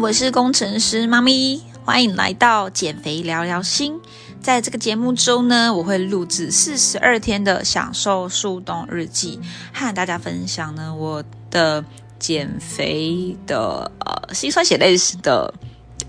[0.00, 4.00] 我是工程师妈咪，欢迎来到减肥聊聊心。
[4.40, 9.38] 在这个节目中呢，我会录制四十二天的享受速冻日记，
[9.74, 11.84] 和大家分享呢我的
[12.18, 15.52] 减肥的呃心酸血泪的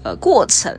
[0.03, 0.73] 呃过程。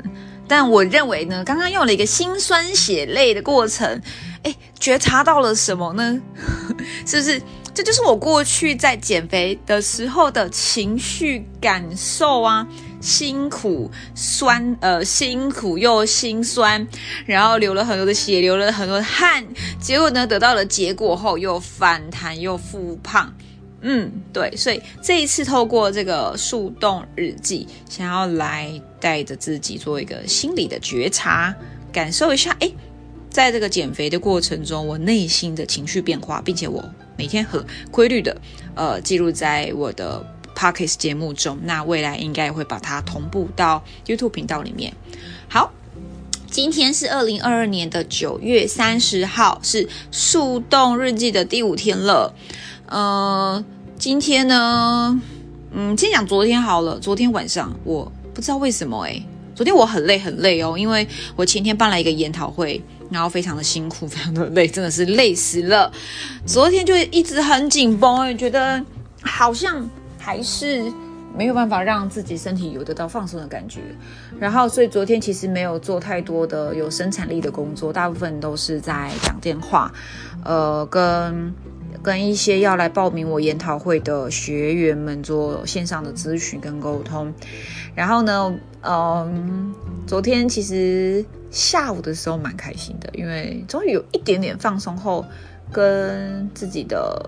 [0.49, 4.01] 但我认为呢，刚刚用了一个心酸血泪的过程，
[4.43, 6.19] 哎，觉察到了什么呢？
[7.05, 7.43] 是不是？
[7.75, 12.67] 这就是我过去在减肥的时候的情绪感受啊，
[13.03, 16.87] 辛苦酸，呃，辛苦又心酸，
[17.27, 19.45] 然后流了很多的血，流了很多的汗，
[19.81, 23.35] 结果呢，得到了结果后又反弹又复胖，
[23.81, 31.53] 嗯，对，所以这一次透过这个速冻日记，想要来带着自己做一个心理的觉察，
[31.93, 32.71] 感受一下，哎，
[33.29, 36.83] 在这个减肥的过程中，我内心的情绪变化，并且我。
[37.15, 38.35] 每天很规律的，
[38.75, 40.27] 呃，记录在我的
[40.63, 41.59] Pockets 节目中。
[41.65, 44.95] 那未来应该也会把它同步到 YouTube 频道里面。
[45.49, 45.73] 好，
[46.49, 52.33] 今天是二零二二年的九月三十号，是速冻日记的第五天了。
[52.87, 53.65] 呃，
[53.99, 55.21] 今天呢，
[55.73, 57.01] 嗯，先讲昨天好了。
[57.01, 59.21] 昨天晚上我不知道为什么，诶，
[59.57, 62.81] 昨天我很累很累哦，因为我前天办了一个研讨会。
[63.11, 65.93] 然后非常的辛苦， 非常的累，真的是累死了。
[66.47, 68.83] 昨天就一直很紧绷，觉得
[69.21, 69.87] 好像
[70.23, 70.91] 还是
[71.37, 73.81] 没有办法让自己身体有得到放松的感觉。
[74.39, 79.93] 然后，所以昨天其实没有做太多的有生产力的工作，大部分都是在讲电话，
[80.45, 81.53] 呃，跟
[82.03, 87.33] 跟一些要来报名我研讨会的学员们做线上的咨询跟沟通。
[87.95, 89.75] 然后呢，嗯，
[90.07, 91.25] 昨天其实。
[91.53, 95.23] 下午的时候蛮开心的，因为终于有一点点放松后，
[95.71, 97.23] 跟自己的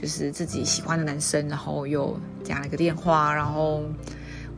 [0.00, 3.82] 就是自己喜欢的男生，然后又讲了个电话，然后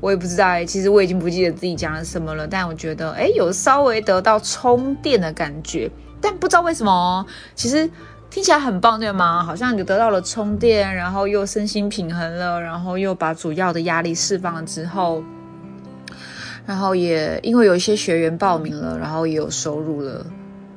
[0.00, 7.90] 我也不知道，其实我已经不记得自己讲了什么了，但我觉得哎，有稍微得到充电的感觉，但不知道为什么，其实
[8.28, 9.42] 听起来很棒，对吗？
[9.42, 15.24] 好像你得到了充电，然后又身心平衡了，然后又把主要的压力释放了之后。
[16.66, 20.24] 然后也因为有一些学员报名了，然后也有收入了。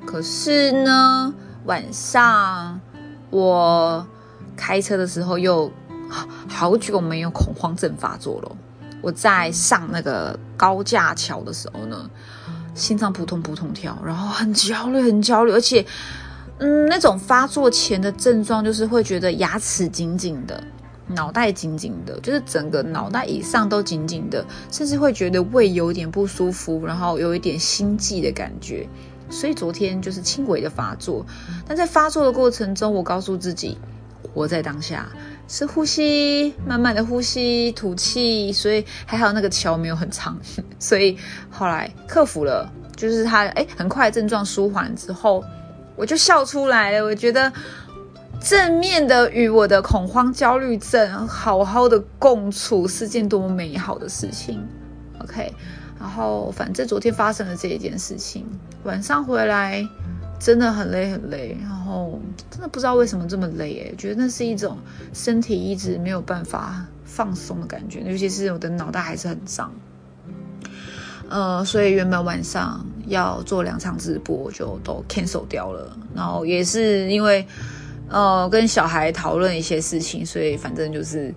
[0.05, 1.33] 可是呢，
[1.65, 2.79] 晚上
[3.29, 4.07] 我
[4.55, 5.71] 开车的时候又
[6.47, 8.55] 好久没有恐慌症发作了。
[9.01, 12.09] 我在上那个高架桥的时候呢，
[12.73, 15.85] 心脏扑通扑通跳，然后很焦虑，很焦虑，而且
[16.59, 20.63] 嗯，那种发作前的症状就是会觉得牙齿紧紧的。
[21.07, 28.87] 脑袋紧紧的，就是整个脑袋以上都紧紧的，甚至会觉得胃有点不舒服，然后有一点心悸的感觉。
[29.29, 31.25] 所以昨天就是轻微的发作，
[31.67, 33.77] 但在发作的过程中，我告诉自己
[34.33, 35.07] 活在当下，
[35.47, 38.53] 是呼吸，慢慢的呼吸，吐气。
[38.53, 40.37] 所以还好那个桥没有很长，
[40.77, 41.17] 所以
[41.49, 45.43] 后来克服了，就是他哎，很快症状舒缓之后，
[45.95, 47.03] 我就笑出来了。
[47.03, 47.51] 我觉得。
[48.41, 54.61] 正面的与我的恐慌焦虑症好好的共处是件多么美好的事情
[55.19, 55.49] ，OK。
[55.97, 58.45] 然后反正昨天发生了这一件事情，
[58.83, 59.87] 晚上回来
[60.39, 64.77] 真的很累很累，然后真的不知道为什么这么累诶，觉得那是一种
[65.13, 69.71] 身体一直没有办法放松的感觉，尤其是我的脑袋还是很脏。
[71.29, 77.45] 呃，所以原本晚上要做两场直播就都 cancel 掉了，然后也是因为。
[78.09, 81.33] 呃，跟小孩讨论一些事情，所以反正就是，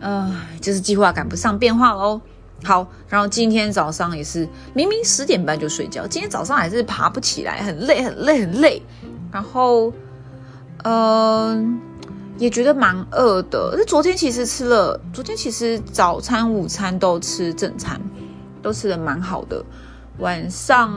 [0.00, 2.18] 呃，就是计划赶不上变化喽。
[2.64, 8.82] 好，然后今天早上也是，明明十点半就睡觉，今天早上还是爬不起来，很累，很累，很累。
[9.30, 9.92] 然后，
[10.84, 11.78] 嗯，
[12.38, 13.74] 也觉得蛮饿的。
[13.76, 18.00] 那昨天其实吃了，昨天其实早餐、午餐都吃正餐，
[18.62, 19.62] 都吃的蛮好的。
[20.18, 20.90] 晚上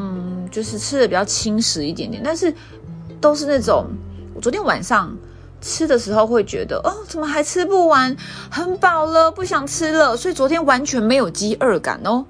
[0.51, 2.53] 就是吃的比较轻食一点点，但是
[3.19, 3.87] 都是那种。
[4.35, 5.11] 我昨天晚上
[5.61, 8.15] 吃的时候会觉得，哦，怎么还吃不完？
[8.49, 10.15] 很饱了，不想吃了。
[10.15, 12.25] 所以昨天完全没有饥饿感哦。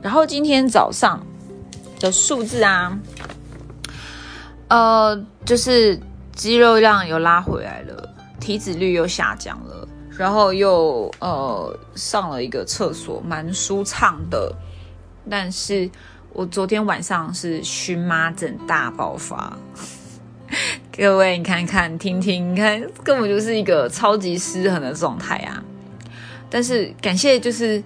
[0.00, 1.20] 然后今天早上
[1.98, 2.98] 的数字啊，
[4.68, 5.98] 呃，就是
[6.34, 8.08] 肌肉量又拉回来了，
[8.38, 14.54] 体脂率又下降了，然后又呃上了一个厕所，蛮舒畅的。
[15.28, 15.90] 但是
[16.32, 19.58] 我昨天晚上是荨麻疹大爆发。
[20.98, 25.62] 各位，你看看，听听，你看，根本就是一个超级失衡的状态啊！
[26.50, 27.80] 但是感谢，就是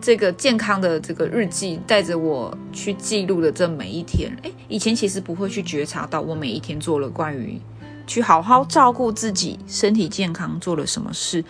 [0.00, 4.30] 这个健康的这个日记，带着我去记录的这每一天。
[4.44, 7.60] 哎，以前其实不会去觉察到，我每一天做了关于
[8.06, 11.44] 去好好照顾自己身体健康做了什么事。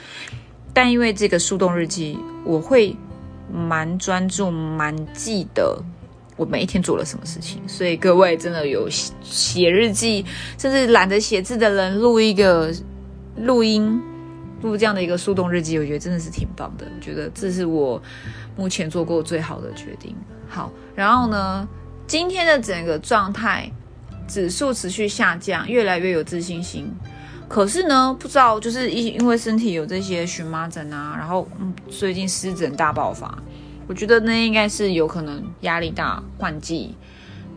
[0.73, 2.97] 但因为这个速冻日记，我会
[3.53, 5.79] 蛮专注、蛮记得
[6.37, 7.61] 我每一天做了什么事情。
[7.69, 8.89] 所以各位真的有
[9.23, 10.25] 写日记，
[10.59, 12.73] 甚至懒得写字的人，录一个
[13.37, 14.01] 录音，
[14.63, 16.87] 录这样的一个速动日记，我觉得真的是挺棒的。
[16.87, 18.03] 我觉得这是我
[18.57, 20.15] 目前做过最好的决定。
[20.49, 21.67] 好，然后呢，
[22.07, 23.71] 今天的整个状态
[24.29, 26.91] 指数持续下降，越来越有自信心。
[27.49, 33.37] 可是呢，不知道就是因因为身体有这些荨麻疹啊，然后嗯，最近湿疹大爆发，
[33.93, 36.95] 我觉得那应该是有可能压力大、换季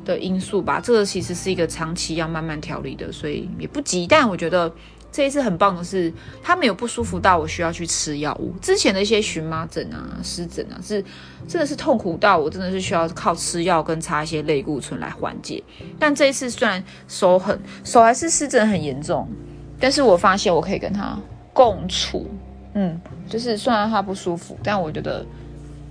[0.04, 0.82] 的因素吧。
[0.84, 4.06] 这个其实是一个长期要慢慢调理的，所以也不急。
[4.06, 4.70] 但我觉得
[5.14, 6.12] 这一次很棒的是，
[6.44, 8.54] 他没有不舒服到我需要去吃药物。
[8.62, 11.02] 之前的一些荨麻疹啊、湿疹啊，是
[11.48, 15.64] 真的是痛苦到我真的是需要靠吃药跟擦一些类固醇来缓解。
[15.98, 19.26] 但这一次虽然手很手还是湿疹很严重。
[19.78, 21.20] 但是我发现我可以跟他
[21.52, 22.30] 共处，
[22.76, 23.00] 嗯，
[23.30, 25.26] 就是虽然他不舒服，但我觉得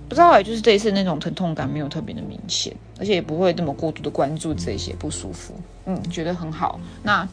[0.07, 6.79] 不知道哎，就是这一次那种疼痛感没有特别的明显，而且也不会那么过度的关注这些不舒服，嗯，觉得很好。
[7.03, 7.27] 那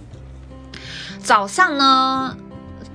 [1.23, 2.37] 早上呢，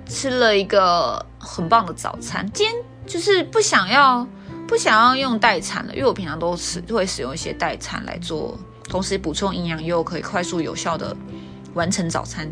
[0.08, 2.76] 吃了一个很棒的早餐，今天
[3.06, 4.28] 就是不想要
[4.68, 8.58] 不想要用代餐了，因为我平常都吃会使用一些代餐来做，
[8.90, 11.16] 同时补充营养又可以快速有效的
[11.74, 12.52] 完成早餐。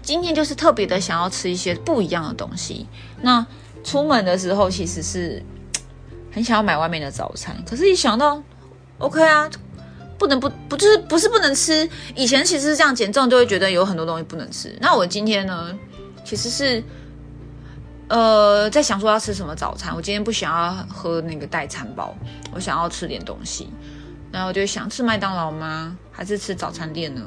[0.00, 2.88] 今天就是特别的想要吃一些不一样的东西。
[3.20, 3.46] 那
[3.84, 5.40] 出门的时候其实是
[6.32, 8.42] 很想要买外面的早餐，可是一想到
[8.98, 9.48] OK 啊，
[10.18, 11.88] 不能不不就是不是不能吃。
[12.16, 14.76] 以前其实是这样减重就会觉得有很多东西不能吃。
[14.80, 15.78] 那我今天呢，
[16.24, 16.82] 其实是
[18.08, 19.94] 呃在想说要吃什么早餐。
[19.94, 22.14] 我今天不想要喝那个代餐包，
[22.54, 23.68] 我想要吃点东西。
[24.32, 25.96] 然后我就想吃麦当劳吗？
[26.10, 27.22] 还是吃早餐店呢？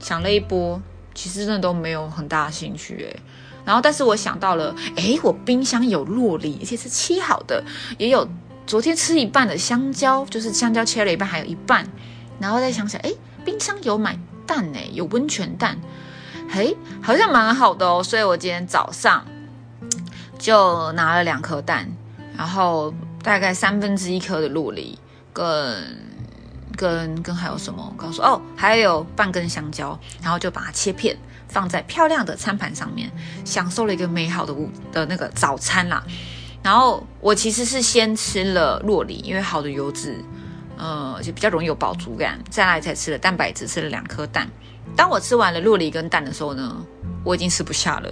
[0.00, 0.82] 想了一波。
[1.14, 3.20] 其实真的都没有很大的兴趣诶。
[3.64, 7.62] 然后但是我想到了，哎，我冰箱有洛梨，而且是切好的，
[7.98, 8.26] 也有
[8.66, 11.86] 昨天吃一半的香蕉，就是香蕉切了一半，还有一半。
[12.38, 13.12] 然后再想想，哎，
[13.44, 15.78] 冰箱有买蛋诶，有温泉蛋，
[16.48, 18.02] 嘿，好像蛮好的哦。
[18.02, 19.24] 所以我今天早上
[20.38, 21.86] 就拿了两颗蛋，
[22.36, 22.92] 然后
[23.22, 24.98] 大概三分之一颗的洛梨，
[25.32, 26.10] 跟。
[26.80, 27.94] 跟跟还有什么？
[27.94, 31.14] 我告诉哦，还有半根香蕉，然后就把它切片，
[31.46, 33.10] 放在漂亮的餐盘上面，
[33.44, 36.02] 享受了一个美好的午的那个早餐啦。
[36.62, 40.24] 然后我其实是先吃了洛梨，因为好的油脂，
[40.78, 42.38] 呃，就比较容易有饱足感。
[42.48, 44.48] 再来才吃了蛋白质，吃了两颗蛋。
[44.96, 46.82] 当我吃完了洛梨跟蛋的时候呢，
[47.22, 48.10] 我已经吃不下了。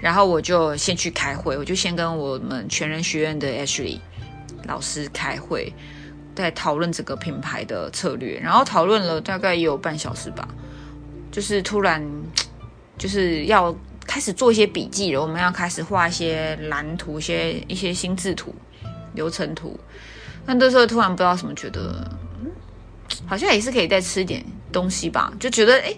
[0.00, 4.00] 然后我就先去开会，我就先跟我们全人学院的 Ashley
[4.64, 5.72] 老师开会。
[6.40, 10.48] 在讨论这个品牌的策略，然后讨论了大概有半小时吧，
[11.30, 12.02] 就是突然
[12.98, 13.74] 就是要
[14.06, 18.54] 开始做一些笔记了，我们要开始画一些蓝图、一些一些心智图、
[19.14, 19.78] 流程图。
[20.46, 22.10] 那这时候突然不知道什么，觉得，
[23.26, 25.94] 好像也是可以再吃点东西吧，就觉得哎，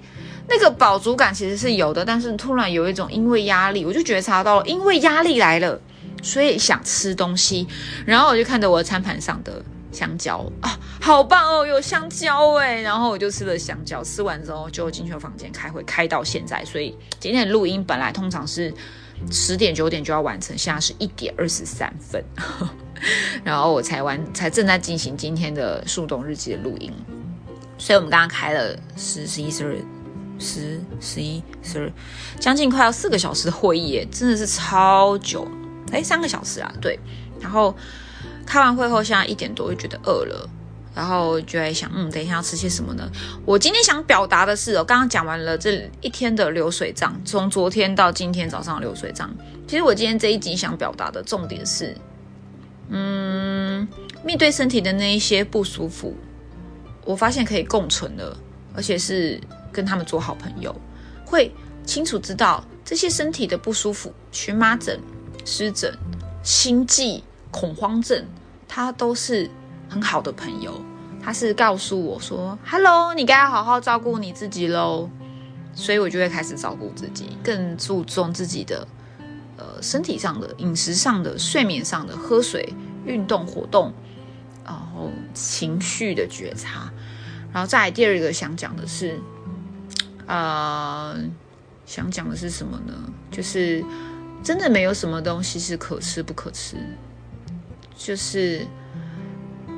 [0.48, 5.80] 那个饱足感其实是有的，但是突然有一种因为压力，我就觉察到了，因为压力来了，
[6.22, 7.66] 所以想吃东西，
[8.04, 9.62] 然后我就看着我的餐盘上的。
[9.92, 12.80] 香蕉啊，好棒哦，有香蕉哎！
[12.80, 16.64] 然后我就吃了香蕉，吃完之后就进去房间开会，开到现在。
[16.64, 18.72] 所以今天的录音本来通常是
[19.30, 22.24] 十点九点就要完成，现在是一点二十三分，
[23.44, 26.90] 然后我才完，才正在进行今天的速冻日记的录音。
[27.76, 29.76] 所以我们刚刚开了十、十一、十二、
[30.38, 31.92] 十、十一、十二，
[32.40, 35.46] 将近快要四个小时的会议，真的是超久。
[35.92, 36.98] 哎，三个小时啊，对，
[37.38, 37.76] 然后。
[38.46, 40.48] 开完会后，现在一点多，就觉得饿了，
[40.94, 43.10] 然后就在想，嗯，等一下要吃些什么呢？
[43.44, 49.34] 我今天想表达的是，我刚刚讲完了这一天的流水账，从昨天到今天早上流水账。
[49.66, 51.96] 其实我今天这一集想表达的重点是，
[52.88, 53.88] 嗯，
[54.22, 56.14] 面对身体的那一些不舒服，
[57.04, 58.36] 我发现可以共存的，
[58.74, 59.40] 而且是
[59.72, 60.74] 跟他们做好朋友，
[61.24, 61.50] 会
[61.86, 65.00] 清楚知道这些身体的不舒服，荨麻疹、
[65.44, 65.96] 湿疹、
[66.42, 67.24] 心悸。
[67.52, 68.26] 恐慌症，
[68.66, 69.48] 他都是
[69.88, 70.82] 很好的朋友。
[71.22, 75.08] 他是告诉我说：“Hello，你该要好好照顾你自己喽。”
[75.72, 78.86] 所以我就会开始照顾自己，更注重自己的
[79.56, 82.74] 呃身体上的、饮食上的、睡眠上的、喝水、
[83.06, 83.92] 运动、活动，
[84.64, 86.92] 然后情绪的觉察。
[87.52, 89.20] 然后再来第二个想讲的是，
[90.26, 91.16] 呃，
[91.86, 92.92] 想讲的是什么呢？
[93.30, 93.84] 就是
[94.42, 96.76] 真的没有什么东西是可吃不可吃。
[98.04, 98.66] 就是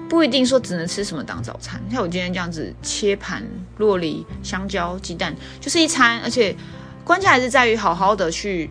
[0.08, 3.44] 不一定说只能吃什么当早餐，像我今天这样子切盘
[3.78, 6.20] 洛梨、香蕉、鸡蛋，就是一餐。
[6.20, 6.56] 而且
[7.04, 8.70] 关键还是在于好好的去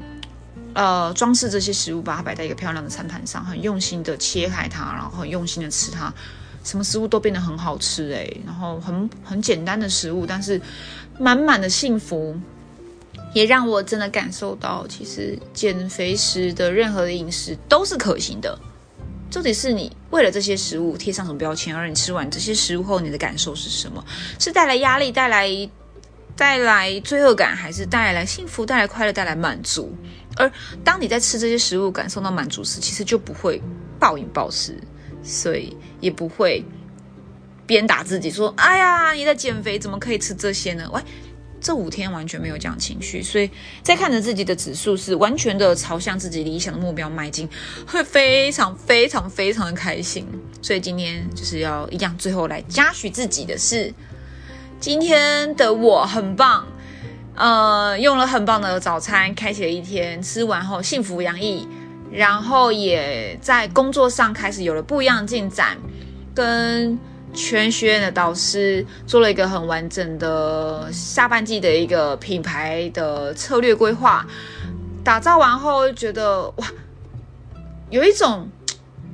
[0.74, 6.12] 呃装饰这些食物，把它摆在一个漂亮的餐盘上，很用心的切开它，然后很用心的吃它，
[6.63, 10.60] 什么食物都变得很好吃诶，然后很很简单的食物，但是
[11.19, 12.36] 满满的幸福。
[13.33, 18.57] 也让我真的感受到，其实减肥时的任何的饮食都是可行的。
[19.34, 24.06] 重点是你为了这些食物贴上什么标签，而你吃完这些食物后，你的感受是什么？
[24.38, 25.50] 是带来压力、带来
[26.36, 29.92] 带来罪恶感，还是带来幸福、带来快乐、带来满足？
[30.36, 30.52] 而
[30.84, 33.60] 当你在吃这些食物感受到满足时，其实就不会
[34.00, 34.78] 暴饮暴食，
[35.24, 36.63] 所以也不会
[37.66, 41.02] 鞭打自己说：“哎呀，你在减肥，怎么可以吃这些呢？”喂。
[41.63, 43.50] 这五天完全没有这样情绪，所以
[43.82, 47.48] 在看着自己的指数是完全的朝向自己理想的目标迈进，
[47.88, 50.27] 会非常非常非常的开心。
[50.62, 53.93] 所以今天就是要一样，最后来嘉许自己的是，
[54.82, 56.67] 今天的我很棒，
[57.36, 61.65] 呃，用了很棒的早餐开启了一天，吃完后幸福洋溢，
[62.12, 65.77] 然后也在工作上开始有了不一样的进展，
[66.36, 67.00] 跟。
[67.34, 74.25] 全学院的导师做了一个很完整的下半季的一个品牌的策略规划，
[75.04, 76.68] 打造完后觉得哇，
[77.90, 78.48] 有一种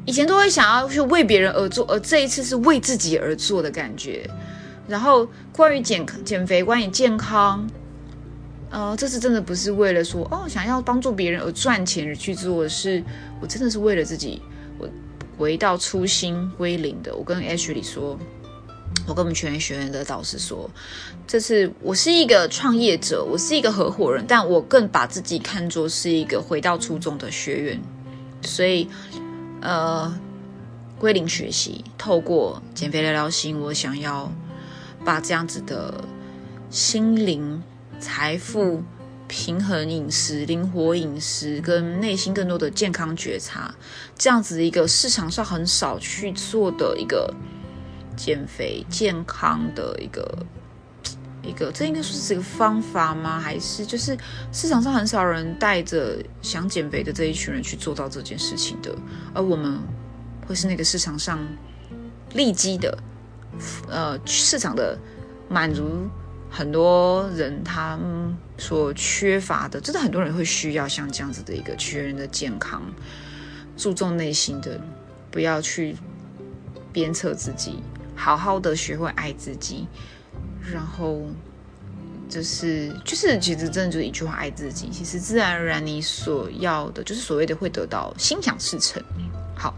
[0.06, 4.30] 以前都会想要去为别人而做，而这一次是为自己而做的感觉。
[4.88, 7.66] 然后关于减减肥，关于健康，
[8.70, 13.02] 呃，这次真的不是为了说哦想要帮助别人而赚钱而去做，是
[13.40, 14.42] 我真的是为了自己
[14.78, 14.90] 我。
[15.39, 18.19] 回到初心归零的，我跟 H 里说，
[19.08, 20.69] 我跟我们全员学员的导师说，
[21.25, 27.81] 这是我是一个创业者，我是一个合伙人，但我更把自己看作是一个回到初中的学员，
[28.41, 28.89] 所以，
[29.62, 30.13] 呃，
[30.98, 34.29] 归零学习，透过减肥聊聊心，我想要
[35.05, 36.03] 把这样子的
[36.69, 37.63] 心灵
[37.98, 38.84] 财富。
[39.29, 43.74] 平衡饮食、灵活饮食跟内心更多的健康觉察，
[44.17, 47.31] 这样子一个市场上很少去做的一个
[48.17, 50.45] 减肥健康的一个
[51.43, 53.39] 一个，这应该说是一个方法吗？
[53.39, 54.17] 还是就是
[54.51, 58.93] 市场上很少人带着想减肥的这一群人去做到这件事情的，
[59.33, 59.79] 而我们
[60.48, 61.39] 会是那个市场上
[62.33, 62.98] 立即的
[63.88, 64.98] 呃市场的
[65.48, 66.09] 满足。
[66.50, 67.98] 很多人他
[68.58, 72.82] 所缺乏的，真的很多人会需要像这样子的一个全人的健康，
[73.77, 74.82] 注重内心的，
[75.32, 75.96] 不要去
[76.91, 77.79] 鞭策自己，
[78.15, 79.88] 好好的学会爱自己，
[80.74, 81.22] 然后
[82.27, 89.01] 就是就是其实真的就是一句话，爱自己，其实自然而然你所要的，就是所谓的会得到心想事成。
[89.56, 89.74] 好。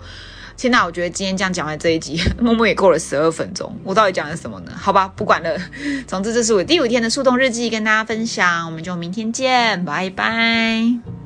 [0.61, 3.75] 天呐我觉得今天这样讲完这一集， 默默也过了十二分钟。
[3.83, 4.71] 我到底讲了什么呢？
[4.77, 5.57] 好吧，不管了。
[6.05, 8.67] 总之，这是我第五天的速冻日记，跟大家分享。
[8.67, 11.20] 我们就明天见，拜拜。